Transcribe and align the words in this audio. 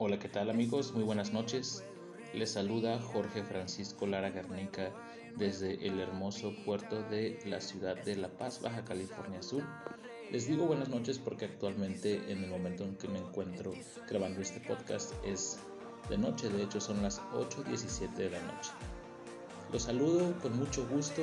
Hola, 0.00 0.20
¿qué 0.20 0.28
tal 0.28 0.48
amigos? 0.48 0.92
Muy 0.92 1.02
buenas 1.02 1.32
noches. 1.32 1.82
Les 2.32 2.52
saluda 2.52 3.00
Jorge 3.00 3.42
Francisco 3.42 4.06
Lara 4.06 4.30
Garnica 4.30 4.92
desde 5.34 5.84
el 5.84 5.98
hermoso 5.98 6.54
puerto 6.64 7.02
de 7.10 7.40
la 7.44 7.60
ciudad 7.60 7.96
de 8.04 8.14
La 8.14 8.28
Paz, 8.28 8.62
Baja 8.62 8.84
California 8.84 9.42
Sur. 9.42 9.64
Les 10.30 10.46
digo 10.46 10.66
buenas 10.66 10.88
noches 10.88 11.18
porque 11.18 11.46
actualmente 11.46 12.30
en 12.30 12.44
el 12.44 12.48
momento 12.48 12.84
en 12.84 12.94
que 12.94 13.08
me 13.08 13.18
encuentro 13.18 13.72
grabando 14.08 14.40
este 14.40 14.60
podcast 14.60 15.12
es 15.24 15.58
de 16.08 16.16
noche, 16.16 16.48
de 16.48 16.62
hecho 16.62 16.80
son 16.80 17.02
las 17.02 17.20
8.17 17.32 18.14
de 18.14 18.30
la 18.30 18.40
noche. 18.42 18.70
Los 19.72 19.82
saludo 19.82 20.32
con 20.38 20.56
mucho 20.56 20.86
gusto 20.86 21.22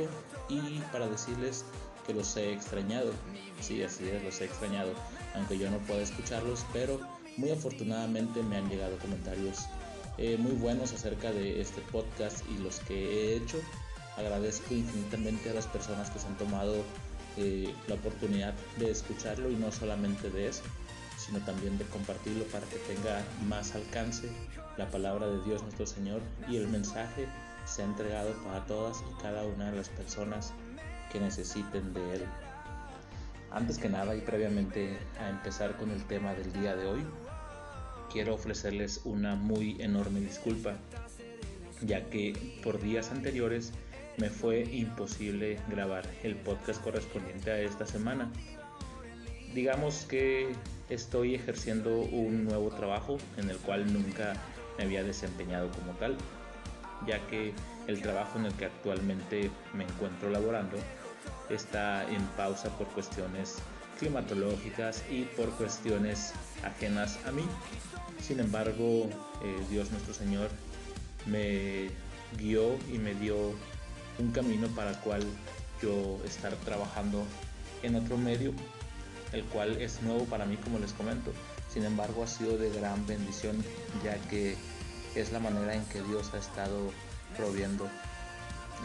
y 0.49 0.79
para 0.91 1.07
decirles 1.07 1.63
que 2.05 2.13
los 2.13 2.35
he 2.35 2.51
extrañado. 2.51 3.13
Sí, 3.61 3.81
así 3.83 4.09
es, 4.09 4.21
los 4.21 4.41
he 4.41 4.45
extrañado, 4.45 4.91
aunque 5.33 5.57
yo 5.57 5.71
no 5.71 5.77
pueda 5.77 6.01
escucharlos, 6.01 6.65
pero 6.73 7.14
muy 7.37 7.51
afortunadamente 7.51 8.41
me 8.43 8.57
han 8.57 8.69
llegado 8.69 8.97
comentarios 8.99 9.67
eh, 10.17 10.37
muy 10.37 10.53
buenos 10.53 10.93
acerca 10.93 11.31
de 11.31 11.59
este 11.59 11.81
podcast 11.81 12.43
y 12.49 12.61
los 12.61 12.79
que 12.79 12.95
he 12.95 13.35
hecho. 13.35 13.59
Agradezco 14.17 14.73
infinitamente 14.73 15.49
a 15.49 15.53
las 15.53 15.67
personas 15.67 16.09
que 16.09 16.19
se 16.19 16.27
han 16.27 16.37
tomado 16.37 16.83
eh, 17.37 17.73
la 17.87 17.95
oportunidad 17.95 18.53
de 18.77 18.91
escucharlo 18.91 19.51
y 19.51 19.55
no 19.55 19.71
solamente 19.73 20.29
de 20.29 20.47
eso, 20.47 20.63
sino 21.17 21.39
también 21.39 21.77
de 21.77 21.83
compartirlo 21.85 22.45
para 22.45 22.65
que 22.67 22.77
tenga 22.77 23.21
más 23.47 23.75
alcance 23.75 24.29
la 24.77 24.89
palabra 24.89 25.27
de 25.27 25.43
Dios 25.43 25.61
nuestro 25.63 25.85
Señor 25.85 26.21
y 26.49 26.55
el 26.55 26.67
mensaje 26.69 27.27
se 27.65 27.81
ha 27.81 27.85
entregado 27.85 28.33
para 28.43 28.65
todas 28.65 29.03
y 29.11 29.21
cada 29.21 29.43
una 29.43 29.71
de 29.71 29.77
las 29.77 29.89
personas 29.89 30.53
que 31.11 31.19
necesiten 31.19 31.93
de 31.93 32.15
Él. 32.15 32.25
Antes 33.51 33.77
que 33.77 33.89
nada 33.89 34.15
y 34.15 34.21
previamente 34.21 34.97
a 35.19 35.29
empezar 35.29 35.75
con 35.77 35.91
el 35.91 36.03
tema 36.05 36.33
del 36.33 36.51
día 36.53 36.75
de 36.75 36.87
hoy, 36.87 37.05
quiero 38.15 38.33
ofrecerles 38.33 39.01
una 39.03 39.35
muy 39.35 39.75
enorme 39.81 40.21
disculpa, 40.21 40.75
ya 41.81 42.09
que 42.09 42.33
por 42.63 42.81
días 42.81 43.11
anteriores 43.11 43.73
me 44.15 44.29
fue 44.29 44.63
imposible 44.63 45.59
grabar 45.67 46.09
el 46.23 46.37
podcast 46.37 46.81
correspondiente 46.81 47.51
a 47.51 47.59
esta 47.59 47.85
semana. 47.85 48.31
Digamos 49.53 50.05
que 50.05 50.55
estoy 50.89 51.35
ejerciendo 51.35 51.93
un 51.93 52.45
nuevo 52.45 52.69
trabajo 52.69 53.17
en 53.35 53.49
el 53.49 53.57
cual 53.57 53.91
nunca 53.91 54.31
me 54.77 54.85
había 54.85 55.03
desempeñado 55.03 55.69
como 55.71 55.91
tal, 55.99 56.15
ya 57.05 57.19
que 57.27 57.51
el 57.87 58.01
trabajo 58.01 58.39
en 58.39 58.45
el 58.45 58.53
que 58.53 58.63
actualmente 58.63 59.51
me 59.73 59.83
encuentro 59.83 60.29
laborando 60.29 60.77
está 61.49 62.09
en 62.09 62.25
pausa 62.37 62.69
por 62.77 62.87
cuestiones 62.87 63.57
climatológicas 63.99 65.03
y 65.09 65.23
por 65.23 65.49
cuestiones 65.51 66.33
ajenas 66.63 67.19
a 67.25 67.31
mí. 67.31 67.43
Sin 68.21 68.39
embargo, 68.39 69.09
eh, 69.43 69.65
Dios 69.69 69.91
nuestro 69.91 70.13
Señor 70.13 70.49
me 71.25 71.89
guió 72.37 72.77
y 72.91 72.97
me 72.97 73.13
dio 73.15 73.35
un 74.19 74.31
camino 74.31 74.67
para 74.69 74.91
el 74.91 74.97
cual 74.97 75.23
yo 75.81 76.19
estar 76.25 76.55
trabajando 76.57 77.23
en 77.83 77.95
otro 77.95 78.17
medio, 78.17 78.53
el 79.33 79.43
cual 79.45 79.81
es 79.81 80.01
nuevo 80.01 80.25
para 80.25 80.45
mí 80.45 80.57
como 80.57 80.79
les 80.79 80.93
comento. 80.93 81.33
Sin 81.71 81.83
embargo, 81.83 82.23
ha 82.23 82.27
sido 82.27 82.57
de 82.57 82.69
gran 82.71 83.05
bendición 83.05 83.63
ya 84.03 84.17
que 84.29 84.55
es 85.15 85.31
la 85.31 85.39
manera 85.39 85.75
en 85.75 85.85
que 85.85 86.01
Dios 86.01 86.31
ha 86.33 86.37
estado 86.37 86.91
proviendo 87.35 87.87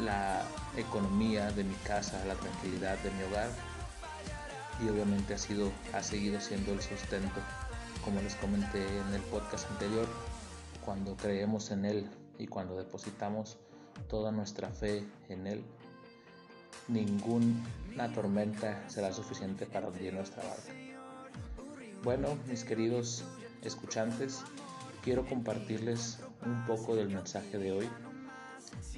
la 0.03 0.43
economía 0.77 1.51
de 1.53 1.65
mi 1.65 1.75
casa, 1.77 2.25
la 2.27 2.35
tranquilidad 2.35 2.99
de 2.99 3.11
mi 3.11 3.23
hogar 3.25 3.51
y 4.85 4.89
obviamente 4.89 5.35
ha 5.35 5.39
sido 5.39 5.71
ha 5.93 6.03
seguido 6.03 6.41
siendo 6.41 6.73
el 6.73 6.81
sustento 6.81 7.41
como 8.05 8.21
les 8.23 8.35
comenté 8.37 8.83
en 8.83 9.15
el 9.15 9.21
podcast 9.23 9.71
anterior 9.71 10.07
cuando 10.85 11.17
creemos 11.17 11.71
en 11.71 11.85
él 11.85 12.11
y 12.39 12.47
cuando 12.47 12.77
depositamos 12.77 13.59
toda 14.09 14.33
nuestra 14.33 14.71
fe 14.71 15.05
en 15.29 15.47
él 15.47 15.65
ninguna 16.89 18.13
tormenta 18.15 18.89
será 18.89 19.13
suficiente 19.13 19.67
para 19.67 19.89
hundir 19.89 20.15
nuestra 20.15 20.43
barca. 20.43 20.73
Bueno 22.03 22.39
mis 22.49 22.65
queridos 22.65 23.25
escuchantes 23.63 24.43
quiero 25.03 25.27
compartirles 25.27 26.19
un 26.45 26.65
poco 26.67 26.97
del 26.97 27.09
mensaje 27.09 27.59
de 27.59 27.73
hoy. 27.73 27.89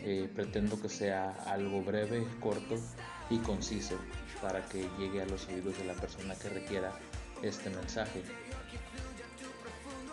Eh, 0.05 0.29
pretendo 0.35 0.81
que 0.81 0.89
sea 0.89 1.31
algo 1.47 1.83
breve, 1.83 2.27
corto 2.41 2.75
y 3.31 3.39
conciso 3.39 3.97
para 4.43 4.67
que 4.67 4.89
llegue 4.99 5.23
a 5.23 5.27
los 5.27 5.47
oídos 5.47 5.79
de 5.79 5.85
la 5.85 5.95
persona 5.95 6.35
que 6.35 6.49
requiera 6.49 6.93
este 7.43 7.71
mensaje. 7.71 8.23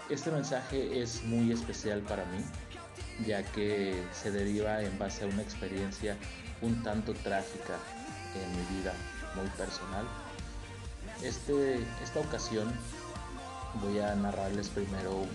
Este 0.10 0.32
mensaje 0.32 1.02
es 1.02 1.24
muy 1.24 1.52
especial 1.52 2.02
para 2.02 2.24
mí, 2.26 2.44
ya 3.26 3.44
que 3.44 4.02
se 4.14 4.32
deriva 4.32 4.82
en 4.82 4.98
base 4.98 5.24
a 5.24 5.28
una 5.28 5.42
experiencia 5.42 6.16
un 6.62 6.82
tanto 6.84 7.14
trágica 7.14 7.78
en 8.36 8.52
mi 8.52 8.80
vida 8.80 8.94
muy 9.36 9.48
personal. 9.50 10.06
Este, 11.24 11.80
esta 12.04 12.20
ocasión 12.20 12.72
voy 13.82 14.00
a 14.00 14.16
narrarles 14.16 14.70
primero 14.70 15.28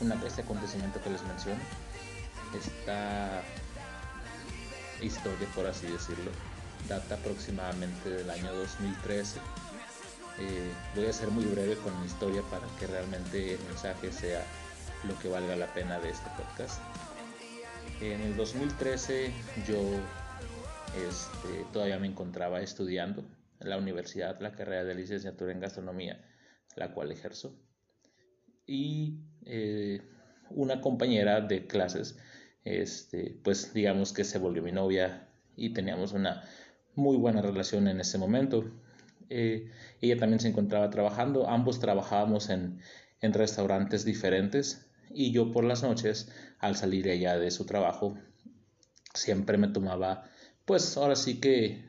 una, 0.00 0.26
este 0.26 0.42
acontecimiento 0.42 1.00
que 1.02 1.10
les 1.10 1.22
menciono. 1.22 1.60
Esta 2.54 3.42
historia, 5.00 5.48
por 5.54 5.66
así 5.66 5.86
decirlo, 5.86 6.30
data 6.88 7.14
aproximadamente 7.14 8.10
del 8.10 8.28
año 8.30 8.52
2013. 8.54 9.38
Eh, 10.40 10.72
voy 10.96 11.06
a 11.06 11.12
ser 11.12 11.30
muy 11.30 11.44
breve 11.44 11.76
con 11.76 11.98
mi 12.00 12.06
historia 12.06 12.42
para 12.50 12.66
que 12.78 12.86
realmente 12.86 13.54
el 13.54 13.60
mensaje 13.64 14.12
sea 14.12 14.44
lo 15.06 15.18
que 15.18 15.28
valga 15.28 15.56
la 15.56 15.72
pena 15.72 16.00
de 16.00 16.10
este 16.10 16.28
podcast. 16.36 16.80
En 18.00 18.20
el 18.20 18.36
2013 18.36 19.32
yo 19.66 19.80
este, 21.08 21.64
todavía 21.72 21.98
me 21.98 22.08
encontraba 22.08 22.60
estudiando 22.60 23.24
en 23.60 23.70
la 23.70 23.78
universidad 23.78 24.40
la 24.40 24.52
carrera 24.52 24.84
de 24.84 24.94
licenciatura 24.94 25.52
en 25.52 25.60
gastronomía, 25.60 26.24
la 26.76 26.92
cual 26.92 27.12
ejerzo. 27.12 27.56
Y 28.66 29.20
eh, 29.44 30.02
una 30.50 30.80
compañera 30.80 31.40
de 31.40 31.66
clases 31.66 32.16
este, 32.64 33.38
pues 33.44 33.74
digamos 33.74 34.12
que 34.12 34.24
se 34.24 34.38
volvió 34.38 34.62
mi 34.62 34.72
novia 34.72 35.28
y 35.54 35.74
teníamos 35.74 36.12
una 36.12 36.42
muy 36.94 37.16
buena 37.16 37.42
relación 37.42 37.88
en 37.88 38.00
ese 38.00 38.18
momento. 38.18 38.64
Eh, 39.30 39.70
ella 40.00 40.18
también 40.18 40.40
se 40.40 40.48
encontraba 40.48 40.90
trabajando, 40.90 41.48
ambos 41.48 41.80
trabajábamos 41.80 42.50
en, 42.50 42.80
en 43.20 43.32
restaurantes 43.32 44.04
diferentes 44.04 44.86
y 45.10 45.32
yo 45.32 45.52
por 45.52 45.64
las 45.64 45.82
noches, 45.82 46.30
al 46.58 46.76
salir 46.76 47.08
ella 47.08 47.38
de 47.38 47.50
su 47.50 47.64
trabajo, 47.64 48.16
siempre 49.14 49.58
me 49.58 49.68
tomaba, 49.68 50.24
pues 50.64 50.96
ahora 50.96 51.16
sí 51.16 51.40
que 51.40 51.84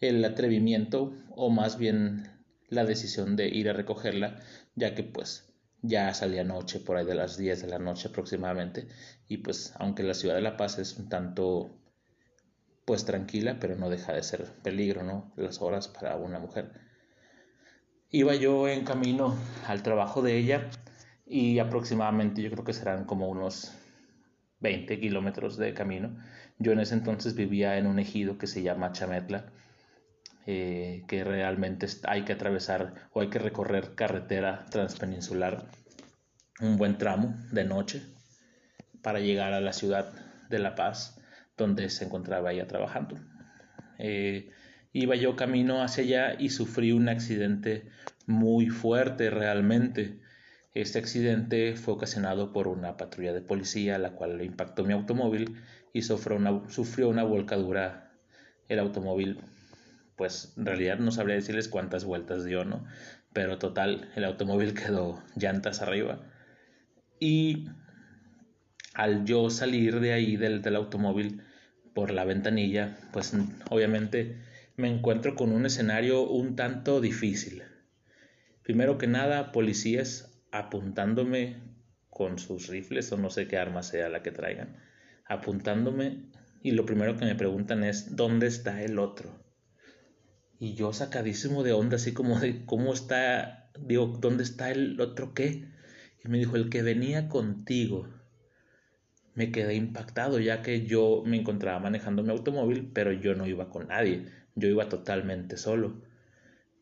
el 0.00 0.24
atrevimiento 0.24 1.14
o 1.30 1.50
más 1.50 1.78
bien 1.78 2.30
la 2.68 2.84
decisión 2.84 3.36
de 3.36 3.48
ir 3.48 3.68
a 3.68 3.72
recogerla, 3.72 4.40
ya 4.74 4.94
que 4.94 5.02
pues 5.02 5.48
ya 5.82 6.12
salía 6.12 6.44
noche, 6.44 6.80
por 6.80 6.96
ahí 6.96 7.06
de 7.06 7.14
las 7.14 7.36
10 7.38 7.62
de 7.62 7.68
la 7.68 7.78
noche 7.78 8.08
aproximadamente, 8.08 8.88
y 9.28 9.38
pues 9.38 9.72
aunque 9.76 10.02
la 10.02 10.14
ciudad 10.14 10.34
de 10.34 10.42
La 10.42 10.56
Paz 10.56 10.78
es 10.78 10.96
un 10.96 11.08
tanto 11.08 11.77
pues 12.88 13.04
tranquila, 13.04 13.58
pero 13.60 13.76
no 13.76 13.90
deja 13.90 14.14
de 14.14 14.22
ser 14.22 14.46
peligro, 14.62 15.02
¿no? 15.02 15.30
Las 15.36 15.60
horas 15.60 15.88
para 15.88 16.16
una 16.16 16.38
mujer. 16.38 16.72
Iba 18.08 18.34
yo 18.34 18.66
en 18.66 18.82
camino 18.86 19.36
al 19.66 19.82
trabajo 19.82 20.22
de 20.22 20.38
ella 20.38 20.70
y 21.26 21.58
aproximadamente 21.58 22.40
yo 22.40 22.50
creo 22.50 22.64
que 22.64 22.72
serán 22.72 23.04
como 23.04 23.28
unos 23.28 23.74
20 24.60 24.98
kilómetros 25.00 25.58
de 25.58 25.74
camino. 25.74 26.16
Yo 26.58 26.72
en 26.72 26.80
ese 26.80 26.94
entonces 26.94 27.34
vivía 27.34 27.76
en 27.76 27.86
un 27.86 27.98
ejido 27.98 28.38
que 28.38 28.46
se 28.46 28.62
llama 28.62 28.92
Chametla, 28.92 29.52
eh, 30.46 31.04
que 31.08 31.24
realmente 31.24 31.88
hay 32.04 32.24
que 32.24 32.32
atravesar 32.32 33.10
o 33.12 33.20
hay 33.20 33.28
que 33.28 33.38
recorrer 33.38 33.94
carretera 33.96 34.64
transpeninsular 34.70 35.66
un 36.62 36.78
buen 36.78 36.96
tramo 36.96 37.36
de 37.52 37.64
noche 37.64 38.02
para 39.02 39.20
llegar 39.20 39.52
a 39.52 39.60
la 39.60 39.74
ciudad 39.74 40.10
de 40.48 40.58
La 40.58 40.74
Paz, 40.74 41.17
donde 41.58 41.90
se 41.90 42.06
encontraba 42.06 42.52
ella 42.52 42.66
trabajando. 42.66 43.18
Eh, 43.98 44.50
iba 44.92 45.14
yo 45.16 45.36
camino 45.36 45.82
hacia 45.82 46.04
allá 46.04 46.36
y 46.38 46.48
sufrí 46.48 46.92
un 46.92 47.10
accidente 47.10 47.90
muy 48.26 48.70
fuerte 48.70 49.28
realmente. 49.28 50.20
Este 50.72 50.98
accidente 50.98 51.74
fue 51.76 51.94
ocasionado 51.94 52.52
por 52.52 52.68
una 52.68 52.96
patrulla 52.96 53.34
de 53.34 53.42
policía, 53.42 53.98
la 53.98 54.12
cual 54.12 54.38
le 54.38 54.44
impactó 54.44 54.84
mi 54.84 54.94
automóvil 54.94 55.56
y 55.92 56.02
sufrió 56.02 56.36
una, 56.36 56.62
sufrió 56.70 57.08
una 57.10 57.24
volcadura 57.24 58.12
el 58.68 58.78
automóvil 58.78 59.38
pues 60.18 60.52
en 60.56 60.66
realidad 60.66 60.98
no 60.98 61.12
sabría 61.12 61.36
decirles 61.36 61.68
cuántas 61.68 62.04
vueltas 62.04 62.44
dio, 62.44 62.64
¿no? 62.64 62.84
Pero 63.32 63.58
total, 63.58 64.10
el 64.16 64.24
automóvil 64.24 64.74
quedó 64.74 65.22
llantas 65.36 65.80
arriba. 65.80 66.20
Y 67.20 67.68
al 68.94 69.24
yo 69.24 69.48
salir 69.48 70.00
de 70.00 70.12
ahí 70.12 70.36
del, 70.36 70.60
del 70.60 70.74
automóvil 70.74 71.40
por 71.98 72.12
la 72.12 72.24
ventanilla, 72.24 72.96
pues 73.12 73.32
obviamente 73.70 74.36
me 74.76 74.88
encuentro 74.88 75.34
con 75.34 75.50
un 75.50 75.66
escenario 75.66 76.22
un 76.22 76.54
tanto 76.54 77.00
difícil. 77.00 77.64
Primero 78.62 78.98
que 78.98 79.08
nada, 79.08 79.50
policías 79.50 80.40
apuntándome 80.52 81.56
con 82.08 82.38
sus 82.38 82.68
rifles 82.68 83.10
o 83.10 83.16
no 83.16 83.30
sé 83.30 83.48
qué 83.48 83.58
arma 83.58 83.82
sea 83.82 84.08
la 84.08 84.22
que 84.22 84.30
traigan, 84.30 84.76
apuntándome 85.26 86.30
y 86.62 86.70
lo 86.70 86.86
primero 86.86 87.16
que 87.16 87.24
me 87.24 87.34
preguntan 87.34 87.82
es, 87.82 88.14
¿dónde 88.14 88.46
está 88.46 88.80
el 88.80 89.00
otro? 89.00 89.32
Y 90.60 90.74
yo 90.74 90.92
sacadísimo 90.92 91.64
de 91.64 91.72
onda, 91.72 91.96
así 91.96 92.12
como 92.12 92.38
de, 92.38 92.64
¿cómo 92.64 92.92
está? 92.92 93.72
Digo, 93.76 94.16
¿dónde 94.20 94.44
está 94.44 94.70
el 94.70 95.00
otro 95.00 95.34
qué? 95.34 95.64
Y 96.24 96.28
me 96.28 96.38
dijo, 96.38 96.54
el 96.54 96.70
que 96.70 96.82
venía 96.82 97.28
contigo. 97.28 98.08
Me 99.38 99.52
quedé 99.52 99.76
impactado 99.76 100.40
ya 100.40 100.62
que 100.62 100.84
yo 100.84 101.22
me 101.24 101.36
encontraba 101.36 101.78
manejando 101.78 102.24
mi 102.24 102.30
automóvil, 102.30 102.90
pero 102.92 103.12
yo 103.12 103.36
no 103.36 103.46
iba 103.46 103.70
con 103.70 103.86
nadie, 103.86 104.26
yo 104.56 104.66
iba 104.66 104.88
totalmente 104.88 105.56
solo. 105.56 106.02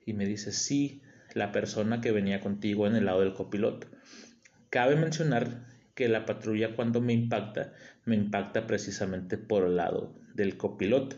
Y 0.07 0.15
me 0.15 0.25
dice, 0.25 0.53
sí, 0.53 1.03
la 1.35 1.53
persona 1.53 2.01
que 2.01 2.13
venía 2.13 2.41
contigo 2.41 2.87
en 2.87 2.97
el 2.97 3.05
lado 3.05 3.21
del 3.21 3.35
copiloto. 3.35 3.89
Cabe 4.71 4.97
mencionar 4.97 5.67
que 5.95 6.09
la 6.09 6.25
patrulla 6.25 6.75
cuando 6.75 7.03
me 7.03 7.13
impacta, 7.13 7.75
me 8.07 8.17
impacta 8.17 8.67
precisamente 8.67 9.37
por 9.37 9.65
el 9.65 9.77
lado 9.77 10.19
del 10.33 10.57
copiloto. 10.57 11.17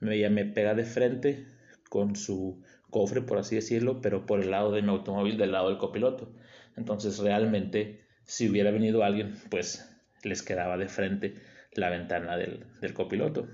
Ella 0.00 0.30
me 0.30 0.46
pega 0.46 0.74
de 0.74 0.84
frente 0.84 1.46
con 1.88 2.16
su 2.16 2.60
cofre, 2.90 3.22
por 3.22 3.38
así 3.38 3.54
decirlo, 3.54 4.00
pero 4.00 4.26
por 4.26 4.40
el 4.40 4.50
lado 4.50 4.72
de 4.72 4.82
mi 4.82 4.88
automóvil, 4.88 5.38
del 5.38 5.52
lado 5.52 5.68
del 5.68 5.78
copiloto. 5.78 6.34
Entonces 6.76 7.18
realmente, 7.18 8.00
si 8.24 8.50
hubiera 8.50 8.72
venido 8.72 9.04
alguien, 9.04 9.36
pues 9.48 9.86
les 10.22 10.42
quedaba 10.42 10.76
de 10.76 10.88
frente 10.88 11.34
la 11.72 11.90
ventana 11.90 12.36
del, 12.36 12.66
del 12.80 12.94
copiloto. 12.94 13.48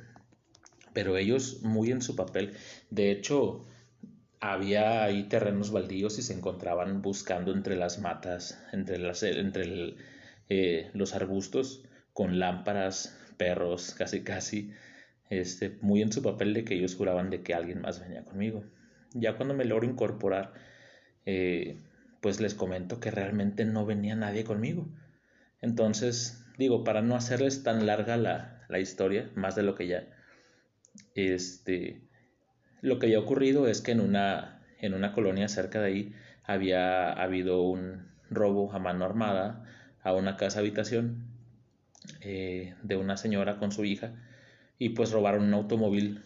Pero 0.92 1.16
ellos 1.16 1.62
muy 1.62 1.90
en 1.90 2.00
su 2.00 2.16
papel. 2.16 2.52
De 2.90 3.10
hecho, 3.10 3.66
había 4.40 5.04
ahí 5.04 5.24
terrenos 5.24 5.70
baldíos 5.70 6.18
y 6.18 6.22
se 6.22 6.32
encontraban 6.32 7.02
buscando 7.02 7.52
entre 7.52 7.76
las 7.76 7.98
matas, 7.98 8.62
entre, 8.72 8.98
las, 8.98 9.22
entre 9.22 9.96
eh, 10.48 10.90
los 10.94 11.14
arbustos, 11.14 11.84
con 12.12 12.38
lámparas, 12.38 13.18
perros, 13.36 13.94
casi 13.98 14.22
casi, 14.22 14.72
este, 15.30 15.76
muy 15.80 16.02
en 16.02 16.12
su 16.12 16.22
papel 16.22 16.54
de 16.54 16.64
que 16.64 16.74
ellos 16.74 16.94
juraban 16.94 17.30
de 17.30 17.42
que 17.42 17.54
alguien 17.54 17.80
más 17.80 18.00
venía 18.00 18.24
conmigo. 18.24 18.64
Ya 19.12 19.36
cuando 19.36 19.54
me 19.54 19.64
logro 19.64 19.86
incorporar, 19.86 20.52
eh, 21.24 21.76
pues 22.20 22.40
les 22.40 22.54
comento 22.54 23.00
que 23.00 23.10
realmente 23.10 23.64
no 23.64 23.86
venía 23.86 24.14
nadie 24.14 24.44
conmigo. 24.44 24.88
Entonces, 25.62 26.44
digo, 26.58 26.84
para 26.84 27.02
no 27.02 27.16
hacerles 27.16 27.62
tan 27.62 27.86
larga 27.86 28.16
la, 28.16 28.64
la 28.68 28.78
historia, 28.78 29.30
más 29.34 29.54
de 29.54 29.62
lo 29.62 29.74
que 29.74 29.86
ya, 29.86 30.06
este, 31.14 32.00
lo 32.80 32.98
que 32.98 33.06
había 33.06 33.18
ocurrido 33.18 33.66
es 33.68 33.80
que 33.80 33.92
en 33.92 34.00
una, 34.00 34.62
en 34.78 34.94
una 34.94 35.12
colonia 35.12 35.48
cerca 35.48 35.80
de 35.80 35.86
ahí 35.86 36.14
había 36.44 37.12
habido 37.12 37.62
un 37.62 38.08
robo 38.30 38.72
a 38.72 38.78
mano 38.78 39.04
armada 39.04 39.64
a 40.02 40.12
una 40.12 40.36
casa 40.36 40.60
habitación 40.60 41.26
eh, 42.20 42.74
de 42.82 42.96
una 42.96 43.16
señora 43.16 43.58
con 43.58 43.72
su 43.72 43.84
hija 43.84 44.14
y 44.78 44.90
pues 44.90 45.10
robaron 45.10 45.44
un 45.44 45.54
automóvil 45.54 46.22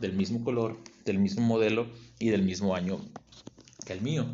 del 0.00 0.12
mismo 0.12 0.44
color, 0.44 0.78
del 1.04 1.18
mismo 1.18 1.44
modelo 1.44 1.88
y 2.18 2.28
del 2.28 2.42
mismo 2.42 2.74
año 2.74 3.00
que 3.86 3.94
el 3.94 4.02
mío. 4.02 4.26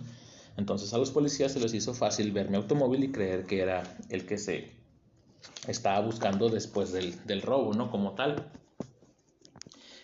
Entonces 0.57 0.93
a 0.93 0.99
los 0.99 1.11
policías 1.11 1.53
se 1.53 1.61
les 1.61 1.73
hizo 1.73 1.95
fácil 1.95 2.33
ver 2.33 2.51
mi 2.51 2.57
automóvil 2.57 3.05
y 3.05 3.13
creer 3.13 3.45
que 3.47 3.61
era 3.61 3.83
el 4.11 4.27
que 4.27 4.37
se 4.37 4.82
estaba 5.67 6.01
buscando 6.01 6.49
después 6.49 6.93
del, 6.93 7.25
del 7.27 7.43
robo, 7.43 7.75
¿no? 7.75 7.91
Como 7.91 8.15
tal 8.15 8.53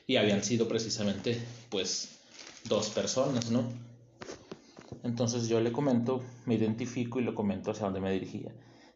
y 0.08 0.16
habían 0.16 0.42
sido 0.42 0.66
precisamente 0.66 1.38
pues 1.68 2.18
dos 2.64 2.88
personas, 2.88 3.50
¿no? 3.50 3.64
Entonces 5.04 5.48
yo 5.48 5.60
le 5.60 5.70
comento, 5.70 6.22
me 6.46 6.54
identifico 6.54 7.20
y 7.20 7.24
le 7.24 7.34
comento 7.34 7.70
hacia 7.70 7.84
dónde 7.84 8.00
me 8.00 8.10
dirigía. 8.10 8.52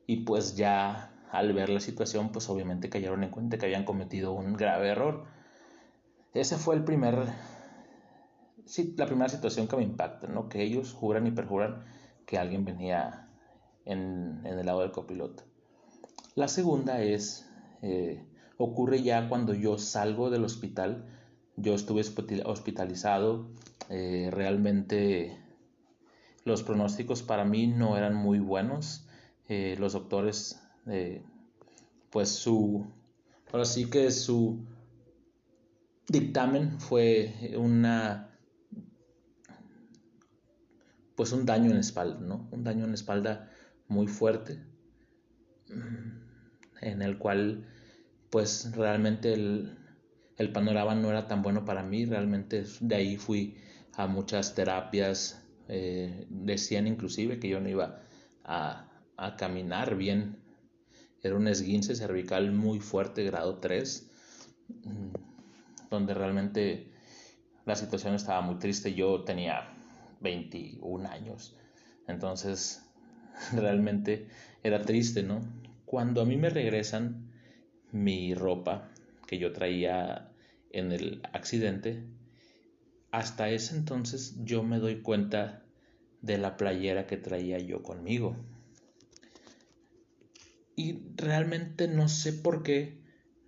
Y 0.07 0.25
pues 0.25 0.57
ya 0.57 1.13
al 1.31 1.53
ver 1.53 1.69
la 1.69 1.81
situación, 1.81 2.33
pues 2.33 2.49
obviamente 2.49 2.89
cayeron 2.89 3.23
en 3.23 3.31
cuenta 3.31 3.59
que 3.59 3.67
habían 3.67 3.85
cometido 3.85 4.33
un 4.33 4.55
grave 4.55 4.89
error. 4.89 5.27
Ese 6.33 6.57
fue 6.57 6.77
el 6.77 6.83
primer, 6.83 7.27
la 8.97 9.07
primera 9.07 9.29
situación 9.29 9.69
que 9.69 9.77
me 9.77 9.83
impacta, 9.83 10.29
¿no? 10.29 10.49
Que 10.49 10.63
ellos 10.63 10.95
juran 10.95 11.27
y 11.27 11.31
perjuran 11.31 11.85
que 12.25 12.39
alguien 12.39 12.65
venía 12.65 13.29
en, 13.85 14.41
en 14.47 14.59
el 14.59 14.65
lado 14.65 14.81
del 14.81 14.93
copiloto. 14.93 15.45
La 16.35 16.49
segunda 16.49 17.03
es 17.03 17.47
eh, 17.83 18.25
ocurre 18.57 19.03
ya 19.03 19.29
cuando 19.29 19.53
yo 19.53 19.77
salgo 19.77 20.31
del 20.31 20.45
hospital. 20.45 21.05
Yo 21.57 21.75
estuve 21.75 22.03
hospitalizado. 22.45 23.51
Eh, 23.91 24.31
realmente 24.33 25.39
los 26.45 26.63
pronósticos 26.63 27.23
para 27.23 27.45
mí 27.45 27.67
no 27.67 27.99
eran 27.99 28.15
muy 28.15 28.39
buenos. 28.39 29.07
Eh, 29.49 29.77
los 29.79 29.93
doctores, 29.93 30.63
pues 32.11 32.31
su, 32.31 32.87
ahora 33.53 33.67
sí 33.67 33.91
que 33.91 34.11
su 34.11 34.65
dictamen 36.09 36.81
fue 36.81 37.55
una, 37.59 38.39
pues 41.15 41.33
un 41.33 41.45
daño 41.45 41.67
en 41.67 41.75
la 41.75 41.81
espalda, 41.81 42.21
¿no? 42.21 42.49
Un 42.51 42.65
daño 42.65 42.85
en 42.85 42.91
la 42.91 42.95
espalda 42.95 43.51
muy 43.89 44.07
fuerte, 44.07 44.59
en 46.83 47.03
el 47.03 47.19
cual 47.19 47.65
pues 48.31 48.75
realmente 48.75 49.33
el, 49.35 49.79
panorama 50.53 50.95
no 50.97 51.09
era 51.09 51.29
tan 51.29 51.43
bueno 51.43 51.65
para 51.65 51.85
mí, 51.85 52.05
realmente 52.05 52.65
de 52.81 52.95
ahí 52.97 53.17
fui 53.17 53.57
a 53.95 54.09
muchas 54.09 54.55
terapias, 54.57 55.47
eh, 55.69 56.27
decían 56.29 56.89
inclusive 56.89 57.39
que 57.39 57.49
yo 57.49 57.61
no 57.61 57.69
iba 57.69 58.03
a, 58.45 58.89
caminar 59.39 59.95
bien, 59.95 60.37
era 61.23 61.37
un 61.37 61.47
esguince 61.47 61.95
cervical 61.95 62.51
muy 62.51 62.81
fuerte, 62.81 63.23
grado 63.23 63.59
3, 63.59 64.11
mm, 64.85 65.13
donde 65.91 66.15
realmente 66.15 66.91
la 67.65 67.77
situación 67.77 68.17
estaba 68.17 68.41
muy 68.41 68.59
triste, 68.59 68.95
yo 68.95 69.23
tenía 69.23 69.73
21 70.21 71.07
años, 71.07 71.55
entonces 72.09 72.85
realmente 73.53 74.27
era 74.65 74.83
triste, 74.83 75.23
¿no? 75.23 75.41
Cuando 75.93 76.23
a 76.23 76.25
mí 76.25 76.39
me 76.39 76.49
regresan, 76.49 77.31
mi 77.91 78.33
ropa 78.33 78.91
que 79.27 79.37
yo 79.37 79.53
traía 79.53 80.33
en 80.71 80.91
el 80.91 81.21
accidente, 81.35 82.03
hasta 83.11 83.51
ese 83.51 83.77
entonces 83.77 84.37
yo 84.43 84.63
me 84.63 84.79
doy 84.79 85.03
cuenta 85.03 85.67
de 86.23 86.39
la 86.39 86.57
playera 86.57 87.07
que 87.07 87.19
traía 87.19 87.59
yo 87.59 87.83
conmigo. 87.83 88.37
Y 90.77 91.01
realmente 91.15 91.89
no 91.89 92.09
sé 92.09 92.33
por 92.33 92.63
qué 92.63 92.97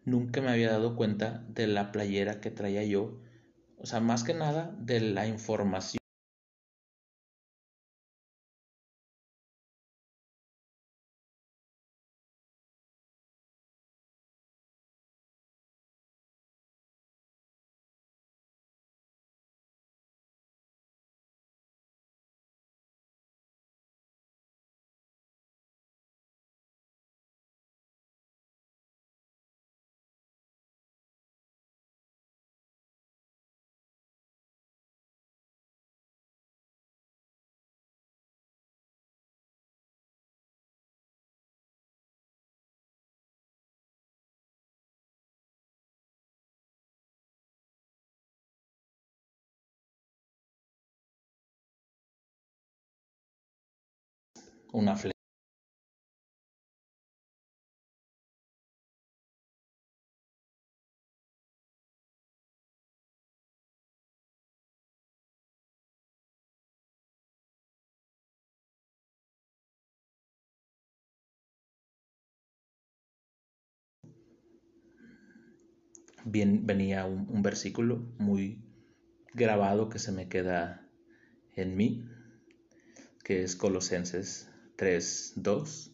nunca 0.04 0.42
me 0.42 0.50
había 0.50 0.70
dado 0.70 0.96
cuenta 0.96 1.46
de 1.48 1.66
la 1.66 1.92
playera 1.92 2.42
que 2.42 2.50
traía 2.50 2.84
yo. 2.84 3.22
O 3.78 3.86
sea, 3.86 4.00
más 4.00 4.22
que 4.22 4.34
nada 4.34 4.76
de 4.78 5.00
la 5.00 5.26
información 5.26 6.03
una 54.74 54.96
Bien, 76.26 76.66
venía 76.66 77.04
un, 77.04 77.28
un, 77.30 77.42
versículo 77.42 77.98
muy 78.18 78.64
grabado 79.34 79.88
que 79.90 79.98
se 79.98 80.10
me 80.10 80.28
queda 80.28 80.88
en 81.54 81.76
mí, 81.76 82.08
que 83.22 83.42
es 83.42 83.56
Colosenses 83.56 84.53
3, 84.76 85.34
2, 85.36 85.92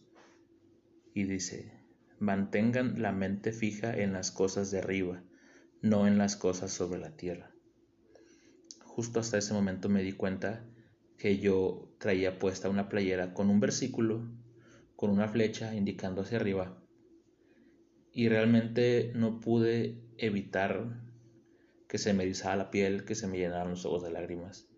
y 1.13 1.25
dice, 1.25 1.71
mantengan 2.17 2.99
la 2.99 3.11
mente 3.11 3.51
fija 3.51 3.95
en 3.95 4.11
las 4.11 4.31
cosas 4.31 4.71
de 4.71 4.79
arriba, 4.79 5.23
no 5.81 6.07
en 6.07 6.17
las 6.17 6.35
cosas 6.35 6.71
sobre 6.71 6.99
la 6.99 7.15
tierra. 7.15 7.51
Justo 8.83 9.19
hasta 9.19 9.37
ese 9.37 9.53
momento 9.53 9.87
me 9.87 10.01
di 10.01 10.13
cuenta 10.13 10.65
que 11.19 11.37
yo 11.37 11.93
traía 11.99 12.39
puesta 12.39 12.69
una 12.69 12.89
playera 12.89 13.35
con 13.35 13.51
un 13.51 13.59
versículo, 13.59 14.27
con 14.95 15.11
una 15.11 15.27
flecha 15.27 15.75
indicando 15.75 16.21
hacia 16.23 16.39
arriba, 16.39 16.81
y 18.11 18.29
realmente 18.29 19.11
no 19.13 19.39
pude 19.39 20.01
evitar 20.17 20.99
que 21.87 21.99
se 21.99 22.15
me 22.15 22.23
erizara 22.23 22.55
la 22.55 22.71
piel, 22.71 23.05
que 23.05 23.13
se 23.13 23.27
me 23.27 23.37
llenaran 23.37 23.69
los 23.69 23.85
ojos 23.85 24.01
de 24.01 24.09
lágrimas. 24.09 24.70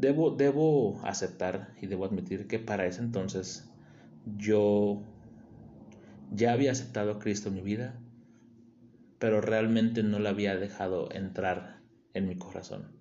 Debo, 0.00 0.30
debo 0.30 0.98
aceptar 1.04 1.74
y 1.78 1.86
debo 1.86 2.06
admitir 2.06 2.46
que 2.46 2.58
para 2.58 2.86
ese 2.86 3.02
entonces 3.02 3.70
yo 4.38 5.02
ya 6.30 6.54
había 6.54 6.72
aceptado 6.72 7.12
a 7.12 7.18
Cristo 7.18 7.50
en 7.50 7.56
mi 7.56 7.60
vida, 7.60 8.00
pero 9.18 9.42
realmente 9.42 10.02
no 10.02 10.18
lo 10.18 10.30
había 10.30 10.56
dejado 10.56 11.12
entrar 11.12 11.82
en 12.14 12.28
mi 12.28 12.38
corazón. 12.38 12.98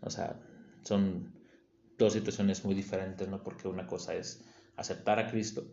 O 0.00 0.10
sea, 0.10 0.38
son 0.84 1.34
dos 1.98 2.12
situaciones 2.12 2.64
muy 2.64 2.76
diferentes, 2.76 3.26
¿no? 3.26 3.42
Porque 3.42 3.66
una 3.66 3.88
cosa 3.88 4.14
es 4.14 4.44
aceptar 4.76 5.18
a 5.18 5.28
Cristo, 5.28 5.66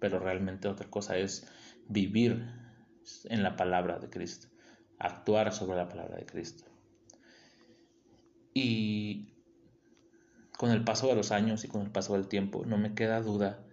pero 0.00 0.18
realmente 0.18 0.66
otra 0.66 0.90
cosa 0.90 1.16
es 1.16 1.46
vivir 1.88 2.44
en 3.26 3.44
la 3.44 3.54
palabra 3.54 4.00
de 4.00 4.10
Cristo, 4.10 4.48
actuar 4.98 5.52
sobre 5.52 5.76
la 5.76 5.88
palabra 5.88 6.16
de 6.16 6.26
Cristo. 6.26 6.64
Y 8.54 9.32
con 10.62 10.70
el 10.70 10.84
paso 10.84 11.08
de 11.08 11.16
los 11.16 11.32
años 11.32 11.64
y 11.64 11.66
con 11.66 11.82
el 11.82 11.90
paso 11.90 12.12
del 12.12 12.28
tiempo, 12.28 12.64
no 12.64 12.78
me 12.78 12.94
queda 12.94 13.20
duda 13.20 13.64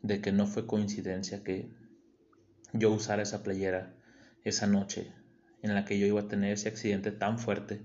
de 0.00 0.22
que 0.22 0.32
no 0.32 0.46
fue 0.46 0.66
coincidencia 0.66 1.44
que 1.44 1.68
yo 2.72 2.90
usara 2.90 3.20
esa 3.20 3.42
playera 3.42 3.94
esa 4.42 4.66
noche 4.66 5.12
en 5.60 5.74
la 5.74 5.84
que 5.84 5.98
yo 5.98 6.06
iba 6.06 6.22
a 6.22 6.26
tener 6.26 6.54
ese 6.54 6.70
accidente 6.70 7.12
tan 7.12 7.38
fuerte, 7.38 7.82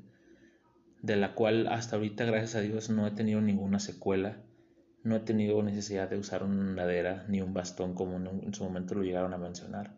de 1.01 1.17
la 1.17 1.35
cual 1.35 1.67
hasta 1.67 1.97
ahorita, 1.97 2.23
gracias 2.23 2.55
a 2.55 2.61
Dios, 2.61 2.89
no 2.89 3.05
he 3.05 3.11
tenido 3.11 3.41
ninguna 3.41 3.81
secuela, 3.81 4.41
no 5.03 5.17
he 5.17 5.19
tenido 5.19 5.61
necesidad 5.61 6.09
de 6.09 6.17
usar 6.17 6.43
una 6.43 6.61
andadera 6.61 7.25
ni 7.27 7.41
un 7.41 7.53
bastón 7.53 7.95
como 7.95 8.15
en 8.15 8.53
su 8.53 8.63
momento 8.63 8.95
lo 8.95 9.03
llegaron 9.03 9.33
a 9.33 9.39
mencionar. 9.39 9.97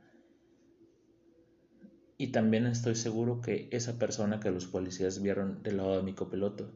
Y 2.17 2.31
también 2.31 2.65
estoy 2.65 2.95
seguro 2.95 3.41
que 3.41 3.69
esa 3.71 3.99
persona 3.99 4.39
que 4.39 4.49
los 4.49 4.65
policías 4.65 5.21
vieron 5.21 5.61
del 5.61 5.77
lado 5.77 5.97
de 5.97 6.01
mi 6.01 6.15
copiloto 6.15 6.73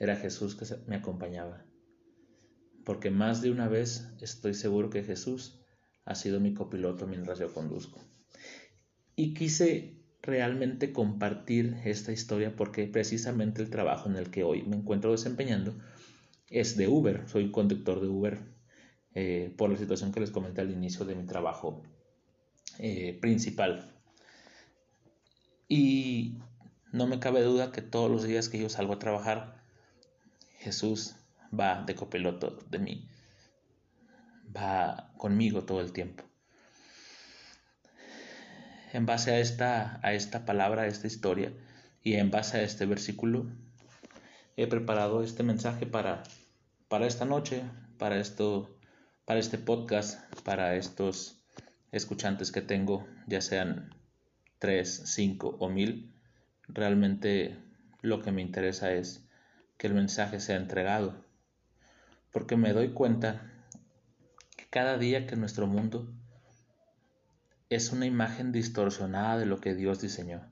era 0.00 0.16
Jesús 0.16 0.56
que 0.56 0.66
me 0.88 0.96
acompañaba 0.96 1.64
porque 2.84 3.10
más 3.10 3.42
de 3.42 3.50
una 3.50 3.68
vez 3.68 4.08
estoy 4.20 4.54
seguro 4.54 4.90
que 4.90 5.02
Jesús 5.02 5.60
ha 6.04 6.14
sido 6.14 6.40
mi 6.40 6.54
copiloto 6.54 7.06
mientras 7.06 7.38
yo 7.38 7.52
conduzco. 7.52 8.00
Y 9.14 9.34
quise 9.34 9.96
realmente 10.22 10.92
compartir 10.92 11.76
esta 11.84 12.12
historia 12.12 12.56
porque 12.56 12.86
precisamente 12.86 13.62
el 13.62 13.70
trabajo 13.70 14.08
en 14.08 14.16
el 14.16 14.30
que 14.30 14.44
hoy 14.44 14.62
me 14.62 14.76
encuentro 14.76 15.12
desempeñando 15.12 15.74
es 16.48 16.76
de 16.76 16.88
Uber, 16.88 17.28
soy 17.28 17.50
conductor 17.50 18.00
de 18.00 18.08
Uber 18.08 18.40
eh, 19.14 19.54
por 19.56 19.70
la 19.70 19.76
situación 19.76 20.12
que 20.12 20.20
les 20.20 20.30
comenté 20.30 20.60
al 20.60 20.70
inicio 20.70 21.04
de 21.04 21.14
mi 21.14 21.26
trabajo 21.26 21.82
eh, 22.78 23.18
principal. 23.20 23.94
Y 25.68 26.38
no 26.92 27.06
me 27.06 27.20
cabe 27.20 27.42
duda 27.42 27.70
que 27.70 27.82
todos 27.82 28.10
los 28.10 28.24
días 28.24 28.48
que 28.48 28.58
yo 28.58 28.68
salgo 28.68 28.94
a 28.94 28.98
trabajar, 28.98 29.59
Jesús 30.60 31.16
va 31.58 31.82
de 31.84 31.94
copiloto 31.94 32.58
de 32.68 32.78
mí, 32.78 33.08
va 34.54 35.10
conmigo 35.16 35.64
todo 35.64 35.80
el 35.80 35.92
tiempo. 35.92 36.24
En 38.92 39.06
base 39.06 39.30
a 39.32 39.38
esta, 39.38 40.00
a 40.02 40.12
esta 40.12 40.44
palabra, 40.44 40.82
a 40.82 40.86
esta 40.86 41.06
historia 41.06 41.52
y 42.02 42.14
en 42.14 42.30
base 42.30 42.58
a 42.58 42.62
este 42.62 42.84
versículo, 42.84 43.46
he 44.56 44.66
preparado 44.66 45.22
este 45.22 45.42
mensaje 45.42 45.86
para, 45.86 46.24
para 46.88 47.06
esta 47.06 47.24
noche, 47.24 47.62
para, 47.98 48.18
esto, 48.18 48.76
para 49.24 49.40
este 49.40 49.56
podcast, 49.56 50.20
para 50.42 50.76
estos 50.76 51.40
escuchantes 51.90 52.52
que 52.52 52.60
tengo, 52.60 53.06
ya 53.26 53.40
sean 53.40 53.94
tres, 54.58 55.04
cinco 55.06 55.56
o 55.58 55.70
mil. 55.70 56.12
Realmente 56.68 57.56
lo 58.02 58.20
que 58.20 58.30
me 58.30 58.42
interesa 58.42 58.92
es 58.92 59.26
que 59.80 59.86
el 59.86 59.94
mensaje 59.94 60.40
sea 60.40 60.56
entregado 60.56 61.24
porque 62.32 62.58
me 62.58 62.74
doy 62.74 62.90
cuenta 62.90 63.50
que 64.54 64.66
cada 64.68 64.98
día 64.98 65.26
que 65.26 65.36
nuestro 65.36 65.66
mundo 65.66 66.12
es 67.70 67.90
una 67.90 68.04
imagen 68.04 68.52
distorsionada 68.52 69.38
de 69.38 69.46
lo 69.46 69.58
que 69.62 69.74
Dios 69.74 70.02
diseñó. 70.02 70.42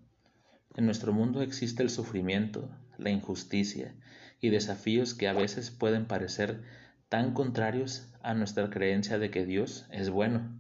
En 0.77 0.87
nuestro 0.87 1.13
mundo 1.13 1.43
existe 1.43 1.83
el 1.83 1.91
sufrimiento, 1.91 2.71
la 2.97 3.11
injusticia 3.11 3.95
y 4.41 4.49
desafíos 4.49 5.13
que 5.13 5.29
a 5.29 5.35
veces 5.35 5.71
pueden 5.71 6.07
parecer 6.07 6.63
tan 7.11 7.35
contrarios 7.35 8.09
a 8.23 8.33
nuestra 8.33 8.71
creencia 8.71 9.19
de 9.19 9.31
que 9.31 9.45
Dios 9.45 9.87
es 9.91 10.09
bueno. 10.09 10.59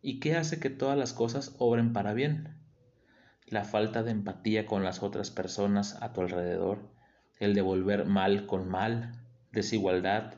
¿Y 0.00 0.18
qué 0.18 0.34
hace 0.36 0.60
que 0.60 0.70
todas 0.70 0.96
las 0.96 1.12
cosas 1.12 1.54
obren 1.58 1.92
para 1.92 2.14
bien? 2.14 2.56
La 3.46 3.64
falta 3.64 4.02
de 4.02 4.12
empatía 4.12 4.64
con 4.64 4.82
las 4.82 5.02
otras 5.02 5.30
personas 5.30 6.00
a 6.00 6.14
tu 6.14 6.22
alrededor, 6.22 6.95
el 7.38 7.54
devolver 7.54 8.06
mal 8.06 8.46
con 8.46 8.68
mal, 8.68 9.12
desigualdad, 9.52 10.34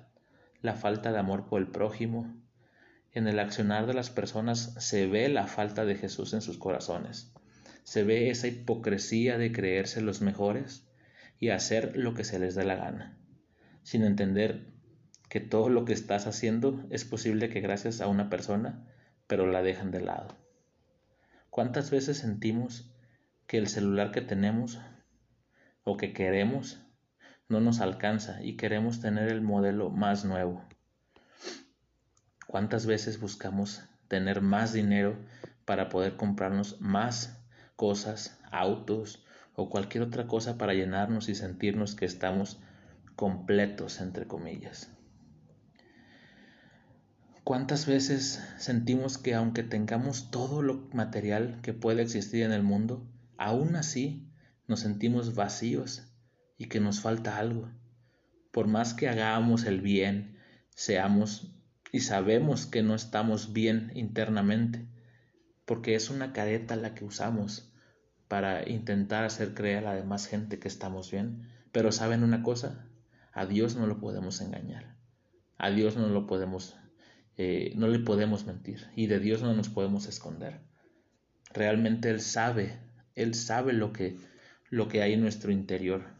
la 0.63 0.75
falta 0.75 1.13
de 1.13 1.19
amor 1.19 1.47
por 1.47 1.61
el 1.61 1.69
prójimo. 1.69 2.35
En 3.13 3.27
el 3.29 3.39
accionar 3.39 3.87
de 3.87 3.95
las 3.95 4.11
personas 4.11 4.75
se 4.79 5.07
ve 5.07 5.29
la 5.29 5.47
falta 5.47 5.85
de 5.85 5.95
Jesús 5.95 6.35
en 6.35 6.41
sus 6.41 6.59
corazones. 6.59 7.33
Se 7.85 8.05
ve 8.05 8.31
esa 8.31 8.49
hipocresía 8.49 9.39
de 9.39 9.53
creerse 9.53 10.01
los 10.01 10.21
mejores 10.21 10.87
y 11.41 11.51
hacer 11.51 11.97
lo 11.97 12.15
que 12.15 12.25
se 12.25 12.39
les 12.39 12.55
dé 12.55 12.65
la 12.65 12.77
gana, 12.77 13.17
sin 13.83 14.03
entender 14.03 14.67
que 15.29 15.41
todo 15.41 15.69
lo 15.69 15.85
que 15.85 15.93
estás 15.93 16.27
haciendo 16.27 16.85
es 16.91 17.05
posible 17.05 17.49
que 17.49 17.61
gracias 17.61 18.01
a 18.01 18.09
una 18.09 18.29
persona, 18.29 18.87
pero 19.27 19.47
la 19.47 19.63
dejan 19.63 19.91
de 19.91 20.01
lado. 20.01 20.37
¿Cuántas 21.51 21.91
veces 21.91 22.19
sentimos 22.19 22.91
que 23.47 23.59
el 23.59 23.69
celular 23.69 24.11
que 24.11 24.21
tenemos 24.21 24.79
o 25.85 25.97
que 25.97 26.13
queremos 26.13 26.81
no 27.49 27.61
nos 27.61 27.81
alcanza 27.81 28.43
y 28.43 28.57
queremos 28.57 29.01
tener 29.01 29.29
el 29.31 29.41
modelo 29.41 29.91
más 29.91 30.25
nuevo. 30.25 30.63
¿Cuántas 32.47 32.87
veces 32.87 33.21
buscamos 33.21 33.83
tener 34.09 34.41
más 34.41 34.73
dinero 34.73 35.17
para 35.65 35.89
poder 35.89 36.17
comprarnos 36.17 36.81
más 36.81 37.43
cosas, 37.77 38.39
autos 38.51 39.25
o 39.55 39.69
cualquier 39.69 40.05
otra 40.05 40.27
cosa 40.27 40.59
para 40.59 40.75
llenarnos 40.75 41.29
y 41.29 41.35
sentirnos 41.35 41.95
que 41.95 42.05
estamos 42.05 42.61
completos, 43.17 44.01
entre 44.01 44.27
comillas? 44.27 44.91
¿Cuántas 47.45 47.87
veces 47.87 48.43
sentimos 48.59 49.17
que 49.17 49.35
aunque 49.35 49.63
tengamos 49.63 50.31
todo 50.31 50.61
lo 50.61 50.87
material 50.93 51.61
que 51.63 51.73
puede 51.73 52.03
existir 52.03 52.43
en 52.43 52.53
el 52.53 52.63
mundo, 52.63 53.07
aún 53.39 53.75
así 53.77 54.29
nos 54.67 54.81
sentimos 54.81 55.35
vacíos 55.35 56.08
y 56.59 56.67
que 56.67 56.81
nos 56.81 57.01
falta 57.01 57.39
algo. 57.39 57.71
Por 58.51 58.67
más 58.67 58.93
que 58.93 59.09
hagamos 59.09 59.65
el 59.65 59.81
bien, 59.81 60.37
seamos 60.75 61.55
y 61.93 62.01
sabemos 62.01 62.67
que 62.67 62.83
no 62.83 62.95
estamos 62.95 63.53
bien 63.53 63.93
internamente, 63.95 64.87
porque 65.65 65.95
es 65.95 66.11
una 66.11 66.33
careta 66.33 66.77
la 66.77 66.95
que 66.95 67.05
usamos 67.05 67.73
para 68.27 68.69
intentar 68.69 69.25
hacer 69.25 69.55
creer 69.55 69.87
a 69.87 69.93
la 69.93 69.97
demás 69.97 70.27
gente 70.27 70.59
que 70.59 70.69
estamos 70.69 71.11
bien. 71.11 71.49
Pero 71.73 71.93
saben 71.93 72.25
una 72.25 72.43
cosa, 72.43 72.87
a 73.33 73.47
Dios 73.47 73.77
no 73.77 73.87
lo 73.87 74.01
podemos 74.01 74.41
engañar, 74.41 74.97
a 75.57 75.71
Dios 75.71 75.97
no 75.97 76.09
lo 76.09 76.27
podemos, 76.27 76.77
eh, 77.37 77.73
no 77.77 77.87
le 77.87 78.01
podemos 78.01 78.47
mentir 78.47 78.89
y 78.97 79.07
de 79.07 79.21
Dios 79.21 79.43
no 79.43 79.55
nos 79.55 79.69
podemos 79.69 80.07
esconder. 80.07 80.61
Realmente 81.53 82.11
Él 82.11 82.21
sabe, 82.21 82.79
Él 83.15 83.35
sabe 83.35 83.73
lo 83.73 83.93
que, 83.93 84.19
lo 84.71 84.89
que 84.89 85.03
hay 85.03 85.13
en 85.13 85.21
nuestro 85.21 85.53
interior 85.53 86.18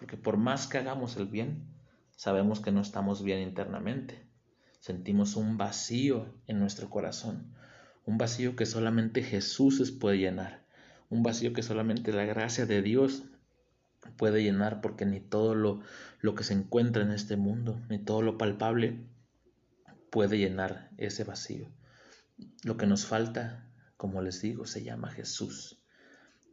porque 0.00 0.16
por 0.16 0.38
más 0.38 0.66
que 0.66 0.78
hagamos 0.78 1.18
el 1.18 1.26
bien, 1.26 1.68
sabemos 2.16 2.60
que 2.60 2.72
no 2.72 2.80
estamos 2.80 3.22
bien 3.22 3.40
internamente. 3.40 4.24
Sentimos 4.80 5.36
un 5.36 5.58
vacío 5.58 6.34
en 6.46 6.58
nuestro 6.58 6.88
corazón, 6.88 7.54
un 8.06 8.16
vacío 8.16 8.56
que 8.56 8.64
solamente 8.64 9.22
Jesús 9.22 9.92
puede 9.92 10.16
llenar, 10.16 10.64
un 11.10 11.22
vacío 11.22 11.52
que 11.52 11.62
solamente 11.62 12.14
la 12.14 12.24
gracia 12.24 12.64
de 12.64 12.80
Dios 12.80 13.24
puede 14.16 14.42
llenar, 14.42 14.80
porque 14.80 15.04
ni 15.04 15.20
todo 15.20 15.54
lo, 15.54 15.82
lo 16.20 16.34
que 16.34 16.44
se 16.44 16.54
encuentra 16.54 17.02
en 17.02 17.10
este 17.10 17.36
mundo, 17.36 17.78
ni 17.90 17.98
todo 17.98 18.22
lo 18.22 18.38
palpable 18.38 19.04
puede 20.08 20.38
llenar 20.38 20.88
ese 20.96 21.24
vacío. 21.24 21.68
Lo 22.64 22.78
que 22.78 22.86
nos 22.86 23.04
falta, 23.04 23.68
como 23.98 24.22
les 24.22 24.40
digo, 24.40 24.64
se 24.64 24.82
llama 24.82 25.10
Jesús. 25.10 25.82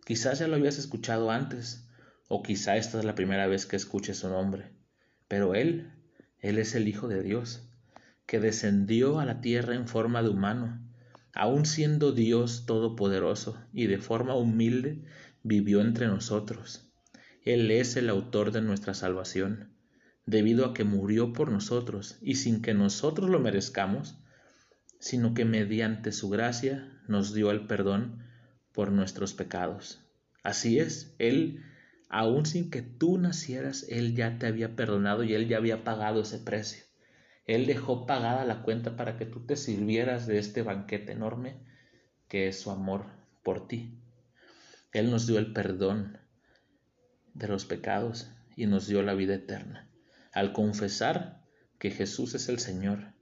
Quizás 0.06 0.40
ya 0.40 0.50
lo 0.50 0.58
habías 0.58 0.78
escuchado 0.78 1.32
antes, 1.32 1.87
o 2.28 2.44
quizá 2.44 2.78
esta 2.78 3.00
es 3.00 3.06
la 3.06 3.16
primera 3.16 3.48
vez 3.48 3.66
que 3.66 3.76
escuche 3.76 4.14
su 4.14 4.30
nombre, 4.30 4.72
pero 5.28 5.56
Él, 5.56 5.92
Él 6.40 6.58
es 6.58 6.76
el 6.76 6.88
Hijo 6.88 7.08
de 7.08 7.24
Dios, 7.24 7.70
que 8.26 8.40
descendió 8.40 9.20
a 9.20 9.26
la 9.26 9.42
tierra 9.42 9.76
en 9.76 9.88
forma 9.88 10.22
de 10.22 10.30
humano, 10.30 10.80
aun 11.34 11.66
siendo 11.66 12.12
Dios 12.12 12.66
todopoderoso 12.66 13.62
y 13.72 13.88
de 13.88 14.00
forma 14.00 14.36
humilde 14.36 15.04
vivió 15.44 15.82
entre 15.82 16.08
nosotros. 16.08 16.92
Él 17.44 17.72
es 17.72 17.96
el 17.96 18.10
autor 18.10 18.52
de 18.52 18.62
nuestra 18.62 18.94
salvación, 18.94 19.72
debido 20.26 20.66
a 20.66 20.74
que 20.74 20.84
murió 20.84 21.32
por 21.32 21.52
nosotros 21.52 22.18
y 22.22 22.36
sin 22.36 22.62
que 22.62 22.74
nosotros 22.74 23.30
lo 23.30 23.40
merezcamos, 23.40 24.18
sino 25.00 25.34
que 25.34 25.46
mediante 25.46 26.12
su 26.12 26.30
gracia 26.30 26.92
nos 27.08 27.34
dio 27.34 27.52
el 27.52 27.68
perdón 27.68 28.24
por 28.74 28.92
nuestros 28.92 29.34
pecados. 29.34 30.02
Así 30.44 30.80
es, 30.80 31.16
Él, 31.20 31.64
aun 32.10 32.46
sin 32.46 32.70
que 32.70 32.82
tú 32.82 33.18
nacieras, 33.18 33.86
Él 33.90 34.16
ya 34.16 34.38
te 34.38 34.48
había 34.48 34.76
perdonado 34.76 35.24
y 35.24 35.34
Él 35.34 35.48
ya 35.48 35.58
había 35.58 35.84
pagado 35.84 36.22
ese 36.22 36.40
precio. 36.40 36.84
Él 37.46 37.66
dejó 37.66 38.06
pagada 38.06 38.46
la 38.46 38.62
cuenta 38.62 38.96
para 38.98 39.18
que 39.18 39.26
tú 39.26 39.46
te 39.46 39.56
sirvieras 39.56 40.28
de 40.28 40.38
este 40.38 40.62
banquete 40.64 41.14
enorme 41.14 41.58
que 42.28 42.48
es 42.48 42.60
su 42.60 42.72
amor 42.72 43.06
por 43.44 43.68
ti. 43.68 43.98
Él 44.92 45.12
nos 45.12 45.28
dio 45.28 45.40
el 45.40 45.54
perdón 45.54 46.18
de 47.34 47.48
los 47.48 47.66
pecados 47.66 48.32
y 48.56 48.66
nos 48.66 48.88
dio 48.88 49.02
la 49.02 49.14
vida 49.14 49.36
eterna. 49.36 49.88
Al 50.34 50.52
confesar 50.52 51.42
que 51.80 51.92
Jesús 51.92 52.36
es 52.36 52.50
el 52.50 52.60
Señor 52.60 53.14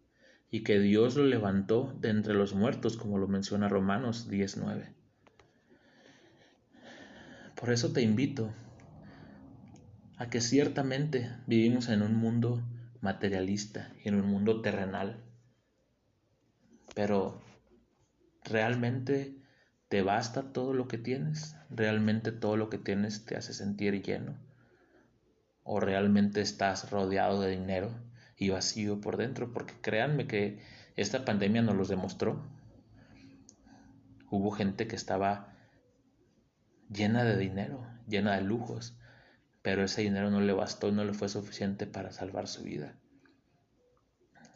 y 0.50 0.64
que 0.64 0.80
Dios 0.80 1.16
lo 1.16 1.26
levantó 1.26 1.96
de 2.00 2.10
entre 2.10 2.34
los 2.34 2.54
muertos, 2.54 2.98
como 2.98 3.18
lo 3.18 3.28
menciona 3.28 3.68
Romanos 3.68 4.30
19. 4.30 4.94
Por 7.56 7.72
eso 7.72 7.94
te 7.94 8.02
invito 8.02 8.54
a 10.18 10.30
que 10.30 10.42
ciertamente 10.42 11.32
vivimos 11.46 11.90
en 11.90 12.02
un 12.02 12.16
mundo 12.16 12.64
materialista 13.02 13.92
y 14.04 14.10
en 14.10 14.16
un 14.16 14.28
mundo 14.28 14.62
terrenal. 14.62 15.24
Pero 16.94 17.42
¿realmente 18.44 19.36
te 19.90 20.02
basta 20.02 20.54
todo 20.54 20.74
lo 20.74 20.88
que 20.88 20.98
tienes? 20.98 21.56
¿Realmente 21.70 22.32
todo 22.32 22.56
lo 22.58 22.70
que 22.70 22.78
tienes 22.78 23.26
te 23.26 23.36
hace 23.36 23.54
sentir 23.54 24.02
lleno? 24.02 24.38
¿O 25.64 25.80
realmente 25.80 26.42
estás 26.42 26.90
rodeado 26.92 27.42
de 27.42 27.52
dinero 27.52 27.92
y 28.38 28.50
vacío 28.50 29.02
por 29.02 29.18
dentro? 29.18 29.52
Porque 29.52 29.74
créanme 29.82 30.28
que 30.28 30.62
esta 30.96 31.26
pandemia 31.26 31.62
nos 31.62 31.76
los 31.76 31.90
demostró. 31.90 32.42
Hubo 34.30 34.52
gente 34.52 34.88
que 34.88 34.96
estaba 34.96 35.54
llena 36.90 37.24
de 37.24 37.38
dinero, 37.38 37.86
llena 38.08 38.36
de 38.36 38.42
lujos, 38.42 38.98
pero 39.66 39.84
ese 39.84 40.04
dinero 40.04 40.30
no 40.30 40.42
le 40.42 40.54
bastó 40.54 40.90
y 40.90 40.92
no 40.92 41.04
le 41.04 41.16
fue 41.16 41.28
suficiente 41.28 41.88
para 41.88 42.12
salvar 42.12 42.48
su 42.48 42.62
vida. 42.62 42.94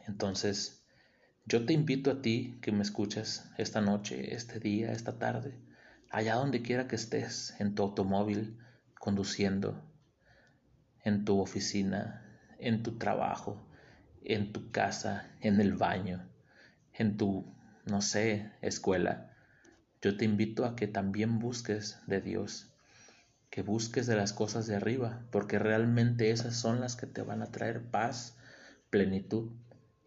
Entonces, 0.05 0.85
yo 1.45 1.65
te 1.65 1.73
invito 1.73 2.11
a 2.11 2.21
ti 2.21 2.59
que 2.61 2.71
me 2.71 2.83
escuchas 2.83 3.49
esta 3.57 3.81
noche, 3.81 4.35
este 4.35 4.59
día, 4.59 4.91
esta 4.91 5.17
tarde, 5.17 5.57
allá 6.11 6.35
donde 6.35 6.61
quiera 6.61 6.87
que 6.87 6.95
estés, 6.95 7.55
en 7.57 7.73
tu 7.73 7.81
automóvil, 7.81 8.59
conduciendo, 8.99 9.83
en 11.03 11.25
tu 11.25 11.39
oficina, 11.39 12.23
en 12.59 12.83
tu 12.83 12.99
trabajo, 12.99 13.67
en 14.23 14.53
tu 14.53 14.69
casa, 14.69 15.31
en 15.41 15.59
el 15.59 15.73
baño, 15.73 16.29
en 16.93 17.17
tu, 17.17 17.51
no 17.87 18.03
sé, 18.03 18.51
escuela. 18.61 19.35
Yo 20.03 20.17
te 20.17 20.25
invito 20.25 20.65
a 20.65 20.75
que 20.75 20.85
también 20.85 21.39
busques 21.39 21.99
de 22.05 22.21
Dios 22.21 22.69
que 23.59 23.63
busques 23.63 24.07
de 24.07 24.15
las 24.15 24.31
cosas 24.31 24.67
de 24.67 24.77
arriba, 24.77 25.25
porque 25.31 25.59
realmente 25.59 26.31
esas 26.31 26.55
son 26.55 26.79
las 26.79 26.95
que 26.95 27.07
te 27.07 27.21
van 27.21 27.41
a 27.41 27.51
traer 27.51 27.83
paz, 27.83 28.37
plenitud, 28.89 29.51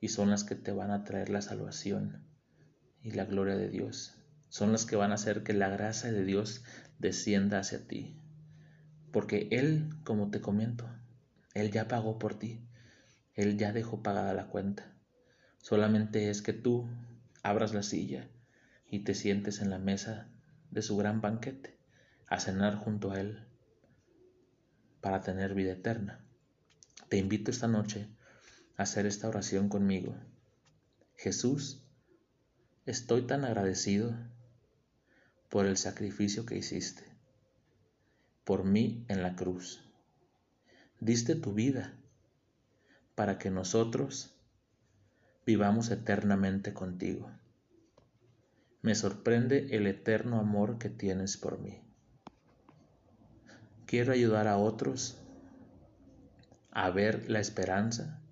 y 0.00 0.08
son 0.08 0.30
las 0.30 0.42
que 0.42 0.54
te 0.54 0.72
van 0.72 0.90
a 0.90 1.04
traer 1.04 1.28
la 1.28 1.42
salvación 1.42 2.24
y 3.02 3.10
la 3.10 3.26
gloria 3.26 3.54
de 3.54 3.68
Dios. 3.68 4.14
Son 4.48 4.72
las 4.72 4.86
que 4.86 4.96
van 4.96 5.10
a 5.10 5.16
hacer 5.16 5.42
que 5.42 5.52
la 5.52 5.68
gracia 5.68 6.10
de 6.10 6.24
Dios 6.24 6.64
descienda 6.98 7.58
hacia 7.58 7.86
ti. 7.86 8.16
Porque 9.10 9.48
Él, 9.50 9.90
como 10.02 10.30
te 10.30 10.40
comento, 10.40 10.88
Él 11.52 11.70
ya 11.70 11.88
pagó 11.88 12.18
por 12.18 12.38
ti. 12.38 12.66
Él 13.34 13.58
ya 13.58 13.74
dejó 13.74 14.02
pagada 14.02 14.32
la 14.32 14.46
cuenta. 14.46 14.96
Solamente 15.58 16.30
es 16.30 16.40
que 16.40 16.54
tú 16.54 16.88
abras 17.42 17.74
la 17.74 17.82
silla 17.82 18.30
y 18.88 19.00
te 19.00 19.12
sientes 19.12 19.60
en 19.60 19.68
la 19.68 19.78
mesa 19.78 20.30
de 20.70 20.80
su 20.80 20.96
gran 20.96 21.20
banquete 21.20 21.81
a 22.32 22.40
cenar 22.40 22.76
junto 22.76 23.10
a 23.10 23.20
Él 23.20 23.46
para 25.02 25.20
tener 25.20 25.52
vida 25.52 25.72
eterna. 25.72 26.24
Te 27.10 27.18
invito 27.18 27.50
esta 27.50 27.68
noche 27.68 28.08
a 28.78 28.84
hacer 28.84 29.04
esta 29.04 29.28
oración 29.28 29.68
conmigo. 29.68 30.16
Jesús, 31.14 31.82
estoy 32.86 33.26
tan 33.26 33.44
agradecido 33.44 34.16
por 35.50 35.66
el 35.66 35.76
sacrificio 35.76 36.46
que 36.46 36.56
hiciste, 36.56 37.04
por 38.44 38.64
mí 38.64 39.04
en 39.08 39.22
la 39.22 39.36
cruz. 39.36 39.84
Diste 41.00 41.34
tu 41.34 41.52
vida 41.52 41.92
para 43.14 43.36
que 43.36 43.50
nosotros 43.50 44.34
vivamos 45.44 45.90
eternamente 45.90 46.72
contigo. 46.72 47.30
Me 48.80 48.94
sorprende 48.94 49.76
el 49.76 49.86
eterno 49.86 50.40
amor 50.40 50.78
que 50.78 50.88
tienes 50.88 51.36
por 51.36 51.58
mí. 51.60 51.91
Quiero 53.92 54.14
ayudar 54.14 54.48
a 54.48 54.56
otros 54.56 55.18
a 56.70 56.88
ver 56.88 57.28
la 57.28 57.40
esperanza 57.40 58.22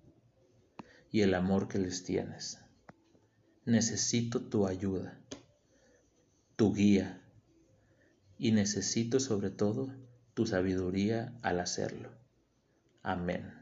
y 1.11 1.21
el 1.21 1.35
amor 1.35 1.67
que 1.67 1.77
les 1.77 2.03
tienes. 2.03 2.57
Necesito 3.65 4.41
tu 4.41 4.65
ayuda, 4.65 5.21
tu 6.55 6.73
guía 6.73 7.21
y 8.39 8.53
necesito 8.53 9.19
sobre 9.19 9.51
todo 9.51 9.93
tu 10.33 10.47
sabiduría 10.47 11.37
al 11.43 11.59
hacerlo. 11.59 12.09
Amén. 13.03 13.53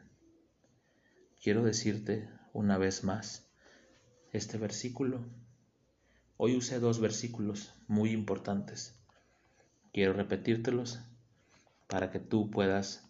Quiero 1.43 1.65
decirte 1.65 2.29
una 2.53 2.77
vez 2.77 3.03
más 3.03 3.45
este 4.31 4.57
versículo. 4.57 5.19
Hoy 6.37 6.55
usé 6.55 6.79
dos 6.79 7.01
versículos 7.01 7.73
muy 7.89 8.11
importantes. 8.11 8.95
Quiero 9.91 10.13
repetírtelos 10.13 11.01
para 11.89 12.11
que 12.11 12.19
tú 12.19 12.51
puedas 12.51 13.09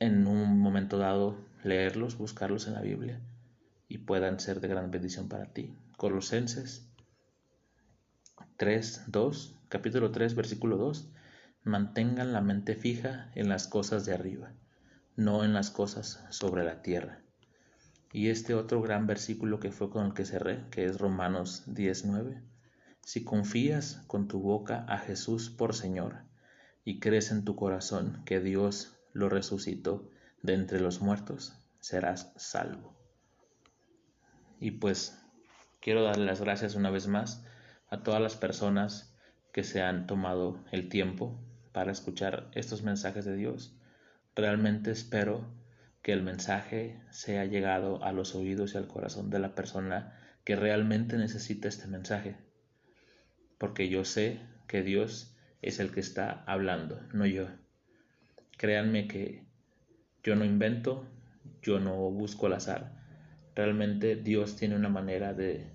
en 0.00 0.26
un 0.26 0.58
momento 0.58 0.98
dado 0.98 1.38
leerlos, 1.62 2.18
buscarlos 2.18 2.66
en 2.66 2.74
la 2.74 2.80
Biblia 2.80 3.20
y 3.86 3.98
puedan 3.98 4.40
ser 4.40 4.60
de 4.60 4.66
gran 4.66 4.90
bendición 4.90 5.28
para 5.28 5.52
ti. 5.52 5.72
Colosenses 5.96 6.90
3, 8.56 9.04
2, 9.06 9.54
capítulo 9.68 10.10
3, 10.10 10.34
versículo 10.34 10.76
2. 10.76 11.12
Mantengan 11.62 12.32
la 12.32 12.40
mente 12.40 12.74
fija 12.74 13.30
en 13.36 13.48
las 13.48 13.68
cosas 13.68 14.04
de 14.04 14.12
arriba, 14.12 14.52
no 15.14 15.44
en 15.44 15.54
las 15.54 15.70
cosas 15.70 16.24
sobre 16.30 16.64
la 16.64 16.82
tierra. 16.82 17.22
Y 18.12 18.30
este 18.30 18.54
otro 18.54 18.82
gran 18.82 19.06
versículo 19.06 19.60
que 19.60 19.70
fue 19.70 19.88
con 19.88 20.06
el 20.06 20.14
que 20.14 20.24
cerré, 20.24 20.64
que 20.72 20.84
es 20.86 20.98
Romanos 20.98 21.62
19. 21.66 22.42
Si 23.02 23.22
confías 23.22 24.02
con 24.08 24.26
tu 24.26 24.40
boca 24.40 24.84
a 24.88 24.98
Jesús 24.98 25.48
por 25.48 25.74
Señor, 25.74 26.24
y 26.84 27.00
crees 27.00 27.30
en 27.30 27.44
tu 27.44 27.56
corazón 27.56 28.22
que 28.24 28.40
Dios 28.40 28.98
lo 29.12 29.28
resucitó 29.28 30.08
de 30.42 30.54
entre 30.54 30.80
los 30.80 31.00
muertos, 31.00 31.54
serás 31.80 32.32
salvo. 32.36 32.94
Y 34.60 34.72
pues 34.72 35.18
quiero 35.80 36.02
darle 36.02 36.24
las 36.24 36.40
gracias 36.40 36.74
una 36.74 36.90
vez 36.90 37.06
más 37.08 37.44
a 37.90 38.02
todas 38.02 38.20
las 38.20 38.36
personas 38.36 39.14
que 39.52 39.64
se 39.64 39.82
han 39.82 40.06
tomado 40.06 40.64
el 40.70 40.88
tiempo 40.88 41.38
para 41.72 41.92
escuchar 41.92 42.50
estos 42.54 42.82
mensajes 42.82 43.24
de 43.24 43.36
Dios. 43.36 43.74
Realmente 44.34 44.90
espero 44.90 45.44
que 46.02 46.12
el 46.12 46.22
mensaje 46.22 47.00
sea 47.10 47.44
llegado 47.44 48.02
a 48.02 48.12
los 48.12 48.34
oídos 48.34 48.74
y 48.74 48.78
al 48.78 48.88
corazón 48.88 49.30
de 49.30 49.38
la 49.38 49.54
persona 49.54 50.18
que 50.44 50.56
realmente 50.56 51.16
necesita 51.16 51.68
este 51.68 51.86
mensaje. 51.86 52.36
Porque 53.58 53.88
yo 53.88 54.04
sé 54.04 54.40
que 54.66 54.82
Dios 54.82 55.36
es 55.62 55.78
el 55.78 55.92
que 55.92 56.00
está 56.00 56.42
hablando, 56.46 57.00
no 57.12 57.24
yo. 57.24 57.46
Créanme 58.58 59.06
que 59.06 59.46
yo 60.24 60.34
no 60.34 60.44
invento, 60.44 61.06
yo 61.62 61.78
no 61.78 62.10
busco 62.10 62.46
al 62.46 62.54
azar. 62.54 63.00
Realmente 63.54 64.16
Dios 64.16 64.56
tiene 64.56 64.74
una 64.74 64.88
manera 64.88 65.34
de 65.34 65.70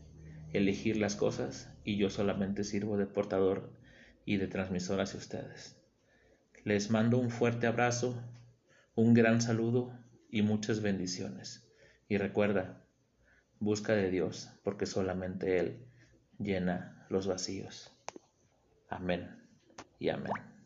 elegir 0.51 0.97
las 0.97 1.15
cosas 1.15 1.73
y 1.85 1.97
yo 1.97 2.09
solamente 2.09 2.65
sirvo 2.65 2.97
de 2.97 3.05
portador 3.05 3.71
y 4.25 4.37
de 4.37 4.47
transmisor 4.47 4.99
hacia 4.99 5.19
ustedes. 5.19 5.81
Les 6.65 6.91
mando 6.91 7.17
un 7.17 7.29
fuerte 7.29 7.65
abrazo, 7.65 8.21
un 8.93 9.13
gran 9.13 9.41
saludo 9.41 9.97
y 10.29 10.41
muchas 10.41 10.81
bendiciones. 10.81 11.65
Y 12.09 12.17
recuerda, 12.17 12.83
busca 13.59 13.93
de 13.93 14.11
Dios, 14.11 14.49
porque 14.63 14.85
solamente 14.85 15.59
Él 15.59 15.85
llena 16.39 17.05
los 17.09 17.25
vacíos. 17.25 17.93
Amén 18.89 19.36
y 19.99 20.09
amén. 20.09 20.56